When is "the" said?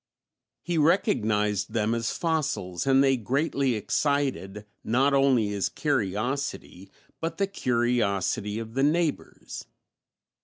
7.37-7.45, 8.73-8.81